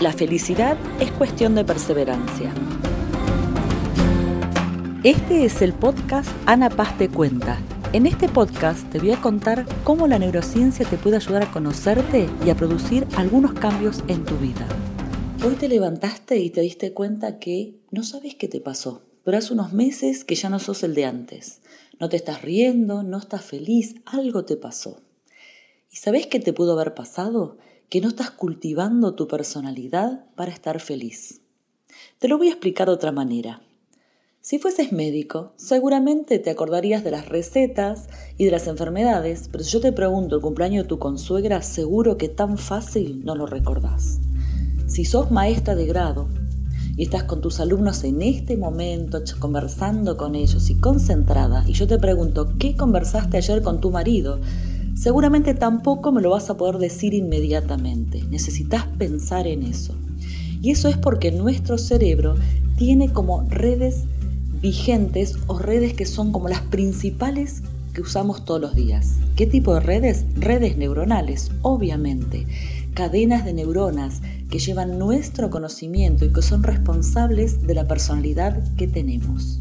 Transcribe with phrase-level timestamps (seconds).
[0.00, 2.54] La felicidad es cuestión de perseverancia.
[5.02, 7.58] Este es el podcast Ana Paz te cuenta.
[7.92, 12.28] En este podcast te voy a contar cómo la neurociencia te puede ayudar a conocerte
[12.46, 14.68] y a producir algunos cambios en tu vida.
[15.44, 19.52] Hoy te levantaste y te diste cuenta que no sabes qué te pasó, pero hace
[19.52, 21.60] unos meses que ya no sos el de antes.
[21.98, 25.00] No te estás riendo, no estás feliz, algo te pasó.
[25.90, 27.58] ¿Y sabes qué te pudo haber pasado?
[27.88, 31.40] Que no estás cultivando tu personalidad para estar feliz.
[32.18, 33.62] Te lo voy a explicar de otra manera.
[34.40, 39.72] Si fueses médico, seguramente te acordarías de las recetas y de las enfermedades, pero si
[39.72, 44.20] yo te pregunto el cumpleaños de tu consuegra, seguro que tan fácil no lo recordás.
[44.86, 46.28] Si sos maestra de grado
[46.96, 51.86] y estás con tus alumnos en este momento conversando con ellos y concentrada, y yo
[51.86, 54.40] te pregunto, ¿qué conversaste ayer con tu marido?
[54.98, 58.24] Seguramente tampoco me lo vas a poder decir inmediatamente.
[58.30, 59.94] Necesitas pensar en eso.
[60.60, 62.34] Y eso es porque nuestro cerebro
[62.76, 64.04] tiene como redes
[64.60, 69.14] vigentes o redes que son como las principales que usamos todos los días.
[69.36, 70.24] ¿Qué tipo de redes?
[70.34, 72.46] Redes neuronales, obviamente.
[72.94, 74.20] Cadenas de neuronas
[74.50, 79.60] que llevan nuestro conocimiento y que son responsables de la personalidad que tenemos.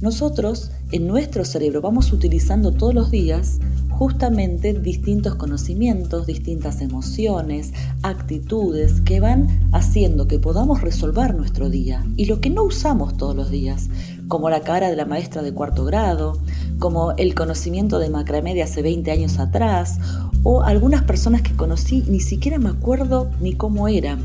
[0.00, 3.58] Nosotros en nuestro cerebro vamos utilizando todos los días
[3.98, 7.72] justamente distintos conocimientos, distintas emociones,
[8.04, 12.06] actitudes que van haciendo que podamos resolver nuestro día.
[12.16, 13.88] Y lo que no usamos todos los días,
[14.28, 16.38] como la cara de la maestra de cuarto grado,
[16.78, 19.98] como el conocimiento de macramé de hace 20 años atrás,
[20.44, 24.20] o algunas personas que conocí ni siquiera me acuerdo ni cómo eran.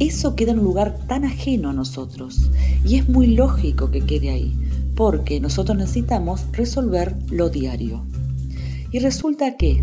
[0.00, 2.50] Eso queda en un lugar tan ajeno a nosotros
[2.84, 4.52] y es muy lógico que quede ahí,
[4.96, 8.02] porque nosotros necesitamos resolver lo diario.
[8.92, 9.82] Y resulta que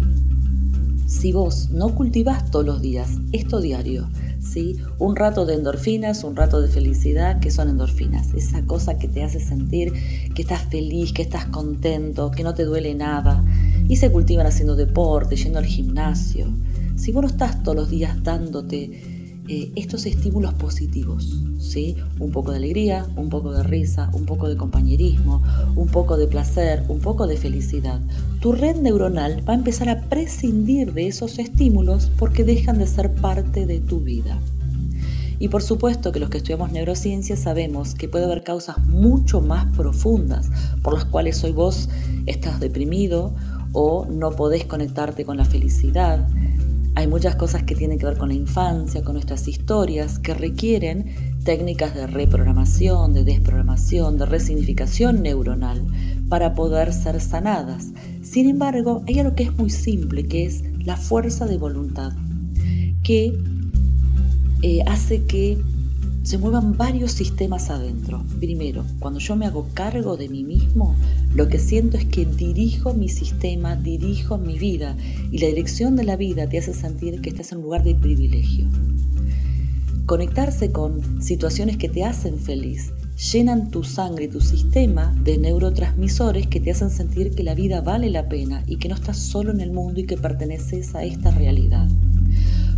[1.08, 4.08] si vos no cultivas todos los días esto diario,
[4.40, 4.78] ¿sí?
[5.00, 8.32] un rato de endorfinas, un rato de felicidad, que son endorfinas?
[8.36, 9.94] Esa cosa que te hace sentir
[10.36, 13.44] que estás feliz, que estás contento, que no te duele nada.
[13.88, 16.54] Y se cultivan haciendo deporte, yendo al gimnasio.
[16.96, 19.19] Si vos no estás todos los días dándote
[19.52, 21.96] eh, estos estímulos positivos, ¿sí?
[22.20, 25.42] Un poco de alegría, un poco de risa, un poco de compañerismo,
[25.76, 28.00] un poco de placer, un poco de felicidad.
[28.42, 33.12] Tu red neuronal va a empezar a prescindir de esos estímulos porque dejan de ser
[33.16, 34.40] parte de tu vida.
[35.40, 39.76] Y por supuesto que los que estudiamos neurociencia sabemos que puede haber causas mucho más
[39.76, 40.48] profundas
[40.84, 41.90] por las cuales hoy vos
[42.28, 43.34] estás deprimido
[43.74, 46.28] o no podés conectarte con la felicidad,
[46.96, 51.06] hay muchas cosas que tienen que ver con la infancia, con nuestras historias, que requieren
[51.44, 55.86] técnicas de reprogramación, de desprogramación, de resignificación neuronal
[56.28, 57.88] para poder ser sanadas.
[58.22, 62.14] Sin embargo, hay algo que es muy simple, que es la fuerza de voluntad,
[63.04, 63.38] que
[64.62, 65.58] eh, hace que
[66.24, 68.24] se muevan varios sistemas adentro.
[68.40, 70.96] Primero, cuando yo me hago cargo de mí mismo,
[71.34, 74.96] lo que siento es que dirijo mi sistema, dirijo mi vida
[75.32, 77.96] y la dirección de la vida te hace sentir que estás en un lugar de
[77.96, 78.68] privilegio.
[80.06, 82.92] Conectarse con situaciones que te hacen feliz
[83.32, 87.82] llenan tu sangre y tu sistema de neurotransmisores que te hacen sentir que la vida
[87.82, 91.04] vale la pena y que no estás solo en el mundo y que perteneces a
[91.04, 91.88] esta realidad.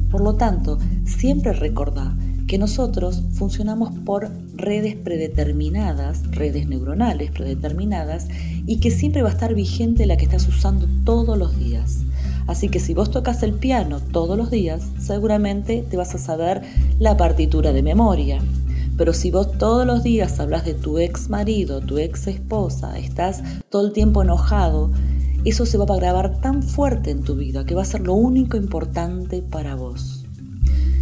[0.10, 2.14] Por lo tanto, siempre recordá
[2.52, 8.28] que nosotros funcionamos por redes predeterminadas, redes neuronales predeterminadas,
[8.66, 12.00] y que siempre va a estar vigente la que estás usando todos los días.
[12.48, 16.62] Así que si vos tocas el piano todos los días, seguramente te vas a saber
[17.00, 18.44] la partitura de memoria.
[18.98, 23.42] Pero si vos todos los días hablas de tu ex marido, tu ex esposa, estás
[23.70, 24.92] todo el tiempo enojado,
[25.46, 28.14] eso se va a grabar tan fuerte en tu vida que va a ser lo
[28.14, 30.21] único importante para vos.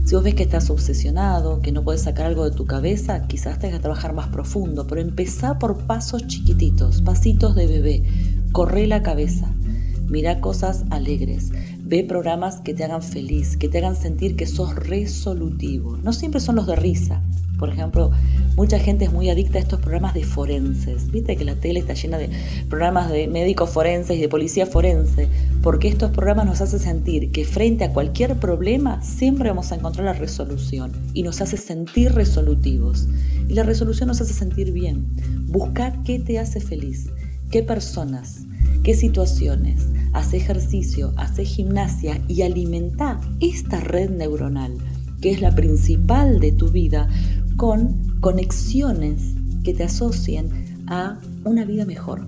[0.10, 3.60] Si vos ves que estás obsesionado, que no puedes sacar algo de tu cabeza, quizás
[3.60, 8.04] tengas que trabajar más profundo, pero empezá por pasos chiquititos, pasitos de bebé.
[8.52, 9.54] Corre la cabeza,
[10.08, 14.74] mira cosas alegres, ve programas que te hagan feliz, que te hagan sentir que sos
[14.74, 15.98] resolutivo.
[15.98, 17.22] No siempre son los de risa,
[17.60, 18.12] por ejemplo,
[18.56, 21.12] mucha gente es muy adicta a estos programas de forenses.
[21.12, 22.30] Viste que la tele está llena de
[22.70, 25.28] programas de médicos forenses y de policía forense,
[25.62, 30.06] porque estos programas nos hacen sentir que frente a cualquier problema siempre vamos a encontrar
[30.06, 33.08] la resolución y nos hace sentir resolutivos.
[33.48, 35.08] Y la resolución nos hace sentir bien.
[35.48, 37.10] Buscar qué te hace feliz,
[37.52, 38.46] qué personas,
[38.84, 39.88] qué situaciones.
[40.14, 44.78] Hace ejercicio, hace gimnasia y alimenta esta red neuronal
[45.22, 47.08] que es la principal de tu vida,
[47.58, 49.34] con conexiones
[49.64, 52.26] que te asocien a una vida mejor,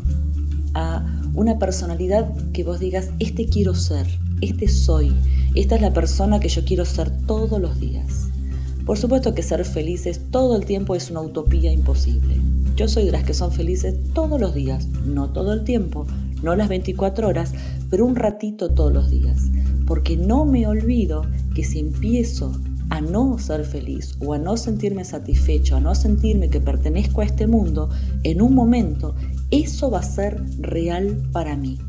[0.74, 4.08] a una personalidad que vos digas, este quiero ser,
[4.42, 5.14] este soy,
[5.56, 8.28] esta es la persona que yo quiero ser todos los días.
[8.86, 12.42] Por supuesto que ser felices todo el tiempo es una utopía imposible.
[12.76, 16.08] Yo soy de las que son felices todos los días, no todo el tiempo,
[16.42, 17.54] no las 24 horas,
[17.90, 19.50] pero un ratito todos los días,
[19.86, 22.52] porque no me olvido que si empiezo
[22.92, 27.24] a no ser feliz o a no sentirme satisfecho, a no sentirme que pertenezco a
[27.24, 27.90] este mundo,
[28.24, 29.16] en un momento
[29.50, 31.80] eso va a ser real para mí,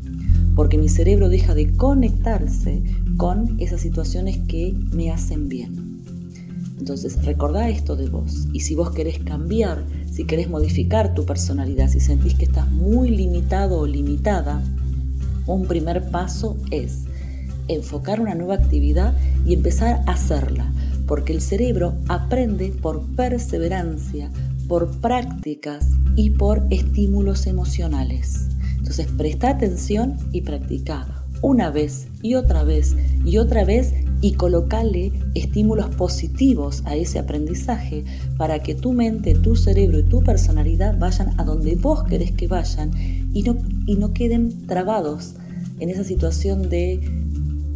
[0.55, 2.81] porque mi cerebro deja de conectarse
[3.17, 6.01] con esas situaciones que me hacen bien.
[6.79, 8.47] Entonces, recordá esto de vos.
[8.53, 13.09] Y si vos querés cambiar, si querés modificar tu personalidad, si sentís que estás muy
[13.09, 14.63] limitado o limitada,
[15.47, 17.03] un primer paso es
[17.67, 19.13] enfocar una nueva actividad
[19.45, 20.71] y empezar a hacerla,
[21.13, 24.31] porque el cerebro aprende por perseverancia,
[24.67, 28.47] por prácticas y por estímulos emocionales.
[28.79, 35.11] Entonces presta atención y practica una vez y otra vez y otra vez y colocale
[35.35, 38.03] estímulos positivos a ese aprendizaje
[38.35, 42.47] para que tu mente, tu cerebro y tu personalidad vayan a donde vos querés que
[42.47, 42.89] vayan
[43.35, 43.55] y no,
[43.85, 45.35] y no queden trabados
[45.79, 47.01] en esa situación de,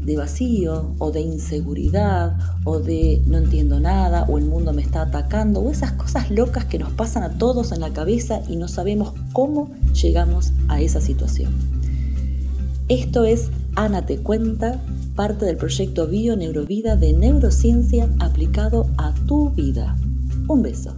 [0.07, 5.01] de vacío o de inseguridad o de no entiendo nada o el mundo me está
[5.01, 8.69] atacando o esas cosas locas que nos pasan a todos en la cabeza y no
[8.69, 11.53] sabemos cómo llegamos a esa situación.
[12.87, 14.81] Esto es Ana te cuenta
[15.13, 19.97] parte del proyecto Bio Neurovida de neurociencia aplicado a tu vida.
[20.47, 20.95] Un beso.